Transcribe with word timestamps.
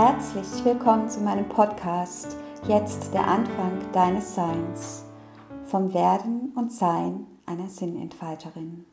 Herzlich 0.00 0.64
willkommen 0.64 1.10
zu 1.10 1.18
meinem 1.18 1.48
Podcast 1.48 2.36
Jetzt 2.68 3.12
der 3.12 3.26
Anfang 3.26 3.90
deines 3.90 4.32
Seins 4.32 5.02
vom 5.64 5.92
Werden 5.92 6.52
und 6.54 6.72
Sein 6.72 7.26
einer 7.46 7.68
Sinnentfalterin. 7.68 8.86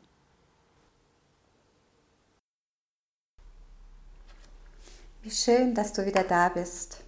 Wie 5.22 5.30
schön, 5.30 5.76
dass 5.76 5.92
du 5.92 6.04
wieder 6.04 6.24
da 6.24 6.48
bist. 6.48 7.04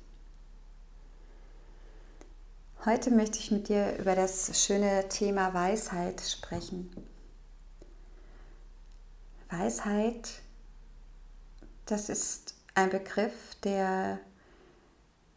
Heute 2.85 3.11
möchte 3.11 3.41
ich 3.41 3.51
mit 3.51 3.69
dir 3.69 3.99
über 3.99 4.15
das 4.15 4.65
schöne 4.65 5.09
Thema 5.09 5.53
Weisheit 5.55 6.21
sprechen. 6.21 6.89
Weisheit, 9.51 10.41
das 11.87 12.09
ist 12.09 12.58
ein 12.79 12.91
Begriff, 12.91 13.57
der 13.65 14.21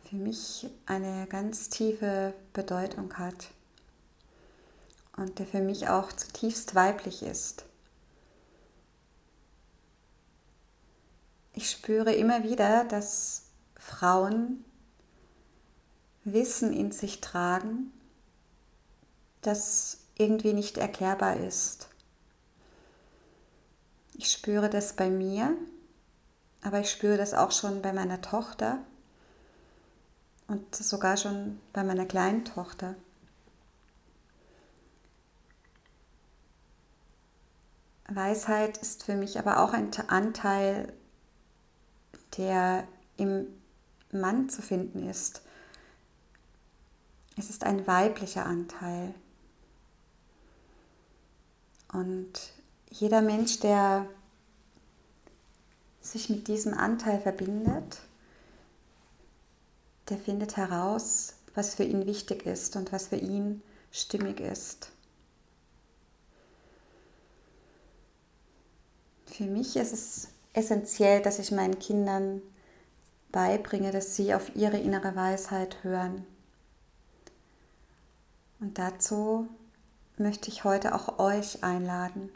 für 0.07 0.15
mich 0.15 0.69
eine 0.85 1.25
ganz 1.25 1.69
tiefe 1.69 2.35
Bedeutung 2.53 3.17
hat 3.17 3.49
und 5.17 5.39
der 5.39 5.47
für 5.47 5.61
mich 5.61 5.89
auch 5.89 6.11
zutiefst 6.11 6.75
weiblich 6.75 7.23
ist. 7.23 7.65
Ich 11.53 11.71
spüre 11.71 12.13
immer 12.13 12.43
wieder, 12.43 12.85
dass 12.85 13.47
Frauen 13.75 14.63
Wissen 16.23 16.71
in 16.71 16.91
sich 16.91 17.21
tragen, 17.21 17.91
das 19.41 19.97
irgendwie 20.15 20.53
nicht 20.53 20.77
erklärbar 20.77 21.37
ist. 21.37 21.89
Ich 24.13 24.31
spüre 24.31 24.69
das 24.69 24.95
bei 24.95 25.09
mir, 25.09 25.57
aber 26.63 26.79
ich 26.79 26.91
spüre 26.91 27.17
das 27.17 27.33
auch 27.33 27.51
schon 27.51 27.81
bei 27.81 27.93
meiner 27.93 28.21
Tochter 28.21 28.79
und 30.47 30.75
sogar 30.75 31.17
schon 31.17 31.59
bei 31.73 31.83
meiner 31.83 32.05
kleinen 32.05 32.45
Tochter. 32.45 32.95
Weisheit 38.07 38.77
ist 38.77 39.03
für 39.03 39.15
mich 39.15 39.39
aber 39.39 39.61
auch 39.61 39.73
ein 39.73 39.89
Anteil, 40.09 40.93
der 42.37 42.87
im 43.17 43.47
Mann 44.11 44.49
zu 44.49 44.61
finden 44.61 45.07
ist. 45.07 45.41
Es 47.37 47.49
ist 47.49 47.63
ein 47.63 47.87
weiblicher 47.87 48.45
Anteil. 48.45 49.13
Und 51.93 52.53
jeder 52.89 53.21
Mensch, 53.21 53.59
der 53.59 54.05
sich 56.01 56.29
mit 56.29 56.47
diesem 56.47 56.73
Anteil 56.73 57.19
verbindet, 57.19 57.99
der 60.09 60.17
findet 60.17 60.57
heraus, 60.57 61.35
was 61.53 61.75
für 61.75 61.83
ihn 61.83 62.05
wichtig 62.05 62.45
ist 62.45 62.75
und 62.75 62.91
was 62.91 63.07
für 63.07 63.17
ihn 63.17 63.61
stimmig 63.91 64.39
ist. 64.39 64.91
Für 69.25 69.45
mich 69.45 69.75
ist 69.75 69.93
es 69.93 70.27
essentiell, 70.53 71.21
dass 71.21 71.39
ich 71.39 71.51
meinen 71.51 71.79
Kindern 71.79 72.41
beibringe, 73.31 73.91
dass 73.91 74.15
sie 74.15 74.33
auf 74.33 74.55
ihre 74.55 74.77
innere 74.77 75.15
Weisheit 75.15 75.83
hören. 75.83 76.25
Und 78.59 78.77
dazu 78.77 79.47
möchte 80.17 80.49
ich 80.49 80.63
heute 80.63 80.93
auch 80.93 81.17
euch 81.19 81.63
einladen. 81.63 82.29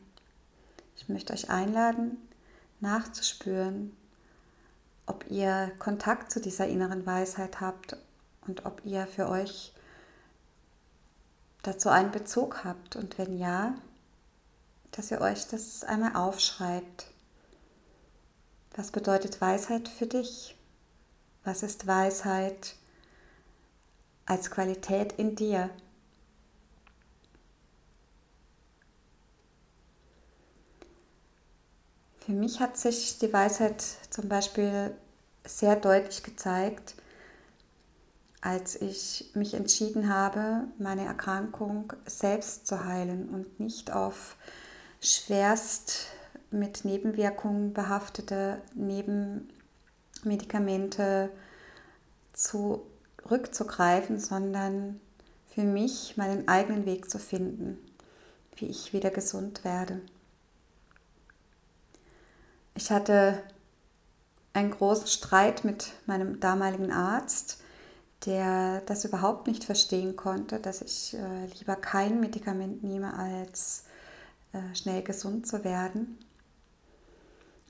Ich 0.96 1.10
möchte 1.10 1.34
euch 1.34 1.50
einladen, 1.50 2.18
nachzuspüren, 2.80 3.96
ob 5.06 5.30
ihr 5.30 5.72
Kontakt 5.80 6.32
zu 6.32 6.40
dieser 6.42 6.68
inneren 6.68 7.06
Weisheit 7.06 7.62
habt 7.62 7.98
und 8.48 8.66
ob 8.66 8.84
ihr 8.86 9.08
für 9.08 9.30
euch 9.30 9.74
dazu 11.64 11.90
einen 11.90 12.12
Bezug 12.12 12.64
habt. 12.64 12.96
Und 12.96 13.18
wenn 13.18 13.38
ja, 13.38 13.76
dass 14.92 15.12
ihr 15.12 15.22
euch 15.22 15.48
das 15.48 15.84
einmal 15.84 16.16
aufschreibt. 16.16 17.08
Was 18.76 18.92
bedeutet 18.92 19.42
Weisheit 19.42 19.88
für 19.88 20.08
dich? 20.08 20.56
Was 21.44 21.64
ist 21.64 21.88
Weisheit 21.88 22.76
als 24.26 24.50
Qualität 24.50 25.14
in 25.14 25.36
dir? 25.36 25.70
Für 32.26 32.32
mich 32.32 32.60
hat 32.60 32.76
sich 32.76 33.20
die 33.20 33.32
Weisheit 33.32 33.84
zum 34.10 34.28
Beispiel 34.28 34.96
sehr 35.46 35.76
deutlich 35.76 36.24
gezeigt, 36.24 36.96
als 38.42 38.82
ich 38.82 39.30
mich 39.36 39.54
entschieden 39.54 40.12
habe, 40.12 40.64
meine 40.80 41.06
Erkrankung 41.06 41.94
selbst 42.08 42.66
zu 42.66 42.84
heilen 42.84 43.30
und 43.30 43.60
nicht 43.60 43.94
auf 43.94 44.38
schwerst 45.02 46.08
mit 46.50 46.84
Nebenwirkungen 46.84 47.74
behaftete 47.74 48.60
Nebenmedikamente 48.74 51.30
zurückzugreifen, 52.34 54.20
sondern 54.20 55.00
für 55.46 55.64
mich 55.64 56.18
meinen 56.18 56.48
eigenen 56.48 56.88
Weg 56.88 57.08
zu 57.08 57.20
finden, 57.20 57.78
wie 58.56 58.66
ich 58.66 58.94
wieder 58.94 59.12
gesund 59.12 59.64
werde. 59.64 60.02
Ich 62.76 62.92
hatte 62.92 63.42
einen 64.54 64.72
großen 64.72 65.08
Streit 65.08 65.64
mit 65.64 65.94
meinem 66.06 66.40
damaligen 66.40 66.92
Arzt, 66.92 67.62
der 68.26 68.82
das 68.82 69.06
überhaupt 69.06 69.48
nicht 69.48 69.64
verstehen 69.64 70.16
konnte, 70.16 70.60
dass 70.60 70.82
ich 70.82 71.14
äh, 71.14 71.46
lieber 71.58 71.76
kein 71.76 72.20
Medikament 72.20 72.84
nehme, 72.84 73.18
als 73.18 73.86
äh, 74.54 74.76
schnell 74.76 75.04
gesund 75.04 75.48
zu 75.48 75.64
werden. 75.64 76.18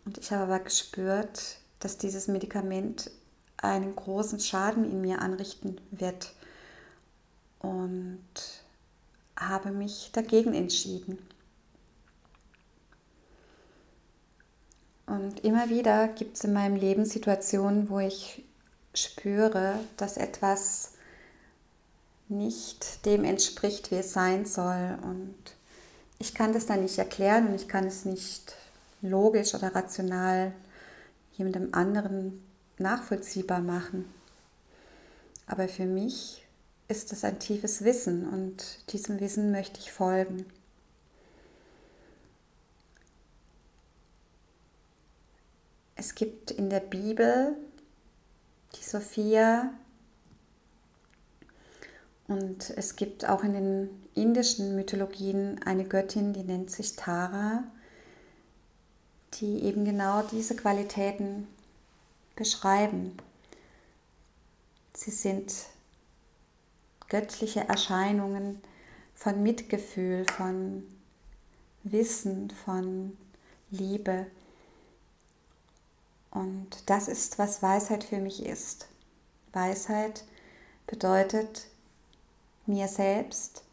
Und 0.06 0.18
ich 0.18 0.32
habe 0.32 0.44
aber 0.44 0.60
gespürt, 0.60 1.58
dass 1.80 1.98
dieses 1.98 2.28
Medikament 2.28 3.12
einen 3.58 3.96
großen 3.96 4.40
Schaden 4.40 4.86
in 4.86 5.02
mir 5.02 5.22
anrichten 5.22 5.80
wird 5.92 6.34
und 7.60 8.20
habe 9.38 9.72
mich 9.72 10.12
dagegen 10.14 10.54
entschieden. 10.54 11.18
Und 15.16 15.46
immer 15.46 15.70
wieder 15.70 16.09
gibt 16.09 16.36
es 16.36 16.44
in 16.44 16.53
meinem 16.53 16.76
Leben 16.76 17.06
Situationen, 17.06 17.90
wo 17.90 18.00
ich 18.00 18.44
spüre, 18.94 19.80
dass 19.98 20.18
etwas 20.18 20.92
nicht 22.28 23.06
dem 23.06 23.24
entspricht, 23.24 23.92
wie 23.92 23.96
es 23.96 24.12
sein 24.14 24.46
soll. 24.46 24.98
Und 25.02 25.36
ich 26.20 26.34
kann 26.34 26.54
das 26.54 26.66
dann 26.66 26.81
nicht 26.81 26.98
erklären 26.98 27.48
und 27.48 27.56
ich 27.56 27.68
kann 27.68 27.86
es 27.86 28.04
nicht 28.04 28.56
logisch 29.02 29.54
oder 29.54 29.74
rational 29.74 30.52
jemandem 31.38 31.70
anderen 31.74 32.44
nachvollziehbar 32.78 33.62
machen. 33.62 34.06
Aber 35.48 35.68
für 35.68 35.86
mich 35.86 36.44
ist 36.88 37.14
es 37.14 37.24
ein 37.24 37.40
tiefes 37.40 37.84
Wissen 37.84 38.28
und 38.28 38.92
diesem 38.92 39.20
Wissen 39.20 39.52
möchte 39.52 39.80
ich 39.80 39.92
folgen. 39.92 40.46
Es 45.95 46.13
gibt 46.13 46.51
in 46.51 46.69
der 46.69 46.81
Bibel 46.81 47.56
die 48.75 48.83
Sophia 48.83 49.73
und 52.28 52.72
es 52.72 52.97
gibt 52.97 53.28
auch 53.28 53.44
in 53.44 53.53
den 53.53 53.89
indischen 54.13 54.75
Mythologien 54.75 55.61
eine 55.63 55.85
Göttin, 55.85 56.33
die 56.33 56.44
nennt 56.44 56.69
sich 56.69 56.97
Tara, 56.97 57.63
die 59.35 59.63
eben 59.63 59.85
genau 59.85 60.23
diese 60.23 60.56
Qualitäten 60.56 61.47
beschreiben. 62.35 63.16
Sie 64.94 65.12
sind 65.12 65.53
göttliche 67.07 67.62
Erscheinungen 67.69 68.62
von 69.13 69.41
Mitgefühl, 69.44 70.25
von 70.36 70.83
Wissen, 71.83 72.50
von 72.50 73.15
Liebe. 73.71 74.25
Und 76.36 76.90
das 76.90 77.08
ist, 77.08 77.40
was 77.40 77.64
Weisheit 77.64 78.04
für 78.04 78.18
mich 78.18 78.46
ist. 78.46 78.90
Weisheit 79.54 80.26
bedeutet, 80.86 81.68
mir 82.66 82.90
selbst 82.90 83.64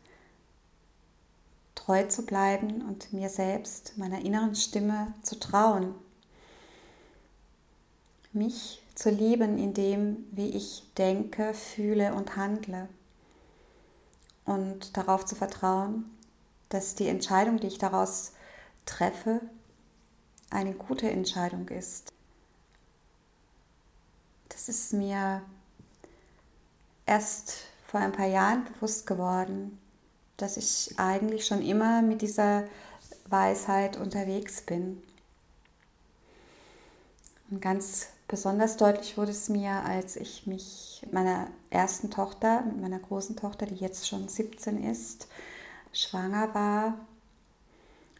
treu 1.75 2.05
zu 2.05 2.25
bleiben 2.25 2.82
und 2.82 3.12
mir 3.12 3.29
selbst, 3.29 3.99
meiner 3.99 4.25
inneren 4.25 4.55
Stimme 4.55 5.12
zu 5.23 5.41
trauen. 5.41 5.97
Mich 8.32 8.81
zu 8.94 9.11
lieben 9.11 9.59
in 9.59 9.75
dem, 9.75 10.25
wie 10.31 10.50
ich 10.50 10.85
denke, 10.97 11.55
fühle 11.55 12.14
und 12.14 12.37
handle. 12.37 12.88
Und 14.44 14.97
darauf 14.97 15.25
zu 15.25 15.35
vertrauen, 15.35 16.05
dass 16.69 16.94
die 16.94 17.09
Entscheidung, 17.09 17.59
die 17.59 17.67
ich 17.67 17.79
daraus 17.79 18.35
treffe, 18.87 19.41
eine 20.50 20.75
gute 20.75 21.11
Entscheidung 21.11 21.69
ist 21.69 22.12
das 24.52 24.69
ist 24.69 24.93
mir 24.93 25.43
erst 27.06 27.64
vor 27.87 28.00
ein 28.00 28.12
paar 28.12 28.26
Jahren 28.26 28.64
bewusst 28.64 29.06
geworden, 29.06 29.78
dass 30.37 30.56
ich 30.56 30.94
eigentlich 30.99 31.46
schon 31.46 31.62
immer 31.62 32.02
mit 32.02 32.22
dieser 32.22 32.64
Weisheit 33.26 33.96
unterwegs 33.96 34.62
bin. 34.62 35.02
Und 37.50 37.60
ganz 37.60 38.08
besonders 38.28 38.76
deutlich 38.76 39.19
wurde 39.19 39.31
es 39.31 39.49
mir, 39.49 39.72
als 39.84 40.16
ich 40.16 40.46
mich 40.46 41.06
meiner 41.12 41.49
ersten 41.70 42.10
Tochter, 42.10 42.64
meiner 42.81 42.99
großen 42.99 43.37
Tochter, 43.37 43.66
die 43.66 43.75
jetzt 43.75 44.08
schon 44.08 44.28
17 44.28 44.82
ist, 44.84 45.28
schwanger 45.93 46.54
war, 46.54 46.94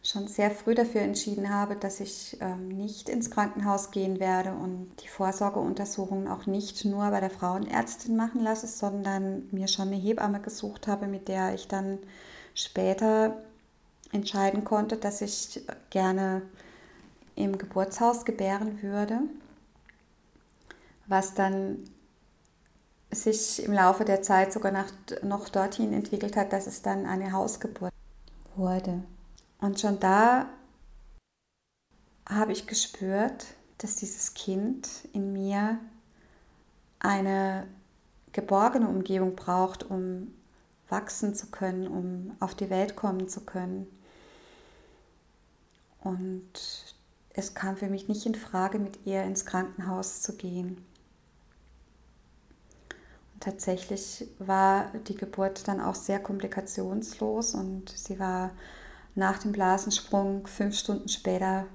schon 0.03 0.27
sehr 0.27 0.51
früh 0.51 0.75
dafür 0.75 1.01
entschieden 1.01 1.49
habe, 1.49 1.77
dass 1.77 2.01
ich 2.01 2.37
ähm, 2.41 2.67
nicht 2.67 3.07
ins 3.07 3.31
Krankenhaus 3.31 3.91
gehen 3.91 4.19
werde 4.19 4.51
und 4.51 4.91
die 5.01 5.07
Vorsorgeuntersuchungen 5.07 6.27
auch 6.27 6.45
nicht 6.45 6.83
nur 6.83 7.09
bei 7.09 7.21
der 7.21 7.29
Frauenärztin 7.29 8.17
machen 8.17 8.41
lasse, 8.41 8.67
sondern 8.67 9.47
mir 9.51 9.69
schon 9.69 9.87
eine 9.87 9.95
Hebamme 9.95 10.41
gesucht 10.41 10.87
habe, 10.87 11.07
mit 11.07 11.29
der 11.29 11.53
ich 11.53 11.69
dann 11.69 11.99
später 12.53 13.41
entscheiden 14.11 14.65
konnte, 14.65 14.97
dass 14.97 15.21
ich 15.21 15.65
gerne 15.89 16.41
im 17.35 17.57
Geburtshaus 17.57 18.25
gebären 18.25 18.83
würde, 18.83 19.19
was 21.07 21.33
dann 21.33 21.79
sich 23.09 23.63
im 23.63 23.71
Laufe 23.71 24.03
der 24.03 24.21
Zeit 24.21 24.51
sogar 24.51 24.85
noch 25.23 25.49
dorthin 25.49 25.93
entwickelt 25.93 26.35
hat, 26.35 26.51
dass 26.51 26.67
es 26.67 26.81
dann 26.81 27.05
eine 27.05 27.31
Hausgeburt 27.31 27.93
wurde. 28.55 29.03
Und 29.63 29.79
schon 29.79 29.97
da 30.01 30.49
habe 32.27 32.51
ich 32.51 32.67
gespürt, 32.67 33.45
dass 33.77 33.95
dieses 33.95 34.33
Kind 34.33 34.89
in 35.13 35.31
mir 35.31 35.79
eine 36.99 37.65
geborgene 38.33 38.89
Umgebung 38.89 39.37
braucht, 39.37 39.89
um 39.89 40.33
wachsen 40.89 41.33
zu 41.33 41.47
können, 41.47 41.87
um 41.87 42.35
auf 42.41 42.55
die 42.55 42.69
Welt 42.69 42.97
kommen 42.97 43.29
zu 43.29 43.39
können. 43.39 43.87
Und 46.01 46.51
es 47.29 47.53
kam 47.53 47.77
für 47.77 47.87
mich 47.87 48.09
nicht 48.09 48.25
in 48.25 48.35
Frage, 48.35 48.79
mit 48.79 49.05
ihr 49.05 49.23
ins 49.23 49.45
Krankenhaus 49.45 50.21
zu 50.21 50.35
gehen. 50.35 50.85
Und 53.33 53.43
tatsächlich 53.43 54.27
war 54.39 54.91
die 55.07 55.15
Geburt 55.15 55.69
dann 55.69 55.79
auch 55.79 55.95
sehr 55.95 56.19
komplikationslos 56.19 57.55
und 57.55 57.87
sie 57.87 58.19
war 58.19 58.51
nach 59.15 59.37
dem 59.39 59.51
Blasensprung 59.51 60.47
fünf 60.47 60.77
Stunden 60.77 61.07
später 61.07 61.65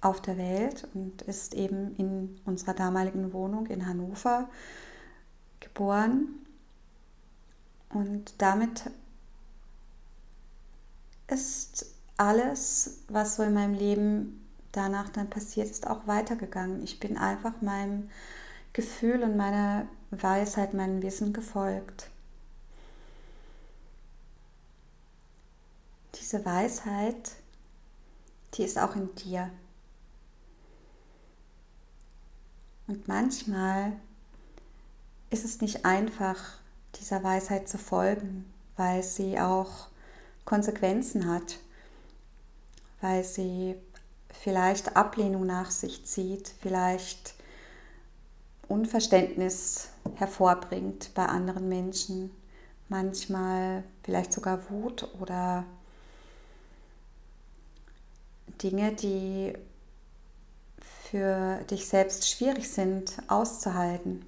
auf 0.00 0.20
der 0.20 0.38
Welt 0.38 0.86
und 0.94 1.22
ist 1.22 1.54
eben 1.54 1.96
in 1.96 2.40
unserer 2.44 2.74
damaligen 2.74 3.32
Wohnung 3.32 3.66
in 3.66 3.86
Hannover 3.86 4.48
geboren. 5.60 6.28
Und 7.90 8.34
damit 8.38 8.90
ist 11.28 11.86
alles, 12.16 12.98
was 13.08 13.36
so 13.36 13.42
in 13.42 13.54
meinem 13.54 13.74
Leben 13.74 14.46
danach 14.72 15.08
dann 15.08 15.30
passiert 15.30 15.70
ist, 15.70 15.86
auch 15.86 16.06
weitergegangen. 16.06 16.82
Ich 16.82 17.00
bin 17.00 17.16
einfach 17.16 17.62
meinem 17.62 18.10
Gefühl 18.72 19.22
und 19.22 19.36
meiner 19.36 19.86
Weisheit, 20.10 20.74
meinem 20.74 21.02
Wissen 21.02 21.32
gefolgt. 21.32 22.10
Diese 26.26 26.44
Weisheit, 26.44 27.36
die 28.54 28.64
ist 28.64 28.80
auch 28.80 28.96
in 28.96 29.14
dir. 29.14 29.48
Und 32.88 33.06
manchmal 33.06 33.92
ist 35.30 35.44
es 35.44 35.60
nicht 35.60 35.84
einfach, 35.84 36.58
dieser 36.98 37.22
Weisheit 37.22 37.68
zu 37.68 37.78
folgen, 37.78 38.52
weil 38.76 39.04
sie 39.04 39.38
auch 39.38 39.86
Konsequenzen 40.44 41.30
hat, 41.30 41.60
weil 43.00 43.22
sie 43.22 43.76
vielleicht 44.28 44.96
Ablehnung 44.96 45.46
nach 45.46 45.70
sich 45.70 46.06
zieht, 46.06 46.52
vielleicht 46.60 47.34
Unverständnis 48.66 49.90
hervorbringt 50.16 51.12
bei 51.14 51.26
anderen 51.26 51.68
Menschen, 51.68 52.32
manchmal 52.88 53.84
vielleicht 54.02 54.32
sogar 54.32 54.68
Wut 54.70 55.08
oder 55.20 55.64
Dinge, 58.62 58.92
die 58.92 59.52
für 61.10 61.60
dich 61.70 61.86
selbst 61.86 62.28
schwierig 62.28 62.70
sind 62.70 63.18
auszuhalten. 63.28 64.24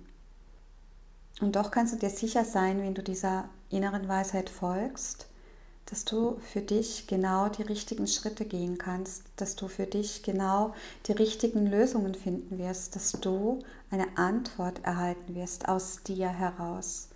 Und 1.40 1.56
doch 1.56 1.70
kannst 1.70 1.94
du 1.94 1.98
dir 1.98 2.10
sicher 2.10 2.44
sein, 2.44 2.80
wenn 2.82 2.94
du 2.94 3.02
dieser 3.02 3.48
inneren 3.70 4.08
Weisheit 4.08 4.50
folgst, 4.50 5.26
dass 5.86 6.04
du 6.04 6.38
für 6.40 6.60
dich 6.60 7.06
genau 7.06 7.48
die 7.48 7.62
richtigen 7.62 8.06
Schritte 8.06 8.44
gehen 8.44 8.76
kannst, 8.76 9.24
dass 9.36 9.56
du 9.56 9.68
für 9.68 9.86
dich 9.86 10.22
genau 10.22 10.74
die 11.06 11.12
richtigen 11.12 11.66
Lösungen 11.66 12.14
finden 12.14 12.58
wirst, 12.58 12.94
dass 12.94 13.12
du 13.12 13.60
eine 13.90 14.18
Antwort 14.18 14.84
erhalten 14.84 15.34
wirst 15.34 15.68
aus 15.68 16.02
dir 16.02 16.28
heraus. 16.28 17.08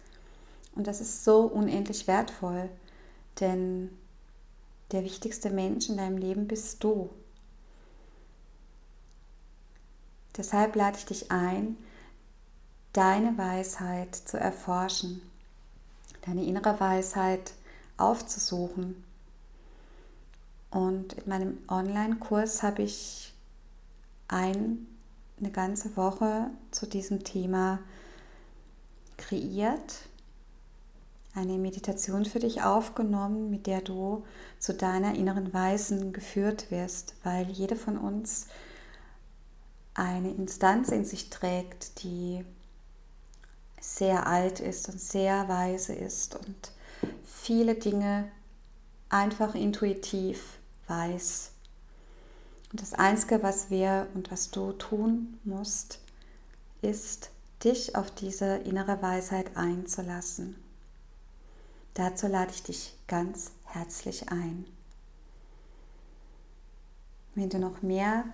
Und 0.75 0.87
das 0.87 1.01
ist 1.01 1.25
so 1.25 1.43
unendlich 1.43 2.07
wertvoll, 2.07 2.71
denn 3.41 3.91
der 4.93 5.05
wichtigste 5.05 5.51
Mensch 5.51 5.89
in 5.89 5.97
deinem 5.97 6.19
Leben 6.19 6.47
bist 6.47 6.83
du. 6.85 7.11
Deshalb 10.37 10.77
lade 10.77 10.97
ich 10.99 11.07
dich 11.07 11.31
ein, 11.31 11.77
deine 12.93 13.37
Weisheit 13.37 14.15
zu 14.15 14.39
erforschen, 14.39 15.23
deine 16.23 16.45
innere 16.45 16.79
Weisheit 16.81 17.53
aufzusuchen. 17.97 19.03
Und 20.71 21.15
in 21.15 21.29
meinem 21.29 21.59
Online-Kurs 21.69 22.63
habe 22.63 22.83
ich 22.83 23.35
ein, 24.29 24.87
eine 25.39 25.51
ganze 25.51 25.97
Woche 25.97 26.51
zu 26.71 26.87
diesem 26.87 27.25
Thema 27.25 27.79
kreiert 29.19 30.09
eine 31.35 31.59
Meditation 31.59 32.25
für 32.25 32.41
dich 32.41 32.63
aufgenommen, 32.63 33.51
mit 33.51 33.67
der 33.67 33.81
du 33.81 34.25
zu 34.59 34.75
deiner 34.75 35.15
inneren 35.15 35.53
Weisen 35.53 36.13
geführt 36.13 36.71
wirst, 36.71 37.15
weil 37.23 37.49
jede 37.51 37.77
von 37.77 37.97
uns 37.97 38.47
eine 39.95 40.31
Instanz 40.31 40.89
in 40.91 41.05
sich 41.05 41.31
trägt, 41.31 42.03
die 42.03 42.45
sehr 43.81 44.27
alt 44.27 44.61
ist 44.61 44.89
und 44.89 45.01
sehr 45.01 45.49
weise 45.49 45.95
ist 45.95 46.37
und 46.37 46.73
viele 47.25 47.75
Dinge 47.75 48.31
einfach 49.09 49.55
intuitiv 49.55 50.59
weiß. 50.87 51.51
Und 52.71 52.81
das 52.81 52.95
Einzige, 52.95 53.43
was 53.43 53.71
wir 53.71 54.07
und 54.15 54.31
was 54.31 54.51
du 54.51 54.73
tun 54.73 55.39
musst, 55.45 55.99
ist, 56.81 57.31
dich 57.65 57.97
auf 57.97 58.11
diese 58.11 58.57
innere 58.57 59.01
Weisheit 59.03 59.57
einzulassen. 59.57 60.57
Dazu 61.95 62.27
lade 62.27 62.53
ich 62.53 62.63
dich 62.63 62.97
ganz 63.07 63.53
herzlich 63.65 64.31
ein. 64.31 64.65
Wenn 67.35 67.51
du 67.51 67.59
noch 67.59 67.83
mehr 67.83 68.25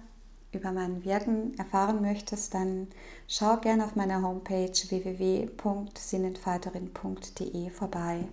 über 0.52 0.70
mein 0.72 1.04
Wirken 1.04 1.58
erfahren 1.58 2.00
möchtest, 2.00 2.54
dann 2.54 2.88
schau 3.26 3.56
gerne 3.58 3.84
auf 3.84 3.96
meiner 3.96 4.22
Homepage 4.22 4.72
www.sinnentfalterin.de 4.72 7.70
vorbei. 7.70 8.26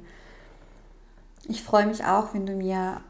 Ich 1.48 1.62
freue 1.62 1.88
mich 1.88 2.06
auch, 2.06 2.34
wenn 2.34 2.46
du 2.46 2.54
mir 2.54 3.02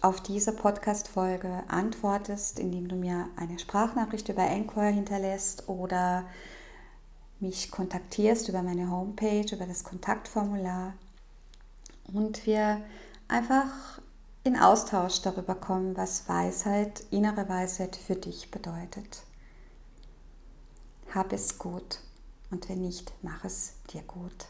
auf 0.00 0.22
diese 0.22 0.52
Podcast-Folge 0.52 1.64
antwortest, 1.68 2.58
indem 2.58 2.88
du 2.88 2.96
mir 2.96 3.28
eine 3.36 3.58
Sprachnachricht 3.58 4.30
über 4.30 4.48
Anchor 4.48 4.84
hinterlässt 4.84 5.68
oder 5.68 6.24
mich 7.40 7.70
kontaktierst 7.70 8.48
über 8.48 8.62
meine 8.62 8.90
Homepage, 8.90 9.54
über 9.54 9.66
das 9.66 9.84
Kontaktformular 9.84 10.94
und 12.04 12.46
wir 12.46 12.82
einfach 13.28 14.00
in 14.44 14.58
Austausch 14.58 15.22
darüber 15.22 15.54
kommen, 15.54 15.96
was 15.96 16.28
Weisheit, 16.28 17.04
innere 17.10 17.48
Weisheit 17.48 17.96
für 17.96 18.16
dich 18.16 18.50
bedeutet. 18.50 19.22
Hab 21.14 21.32
es 21.32 21.58
gut 21.58 22.00
und 22.50 22.68
wenn 22.68 22.82
nicht, 22.82 23.12
mach 23.22 23.44
es 23.44 23.74
dir 23.92 24.02
gut. 24.02 24.46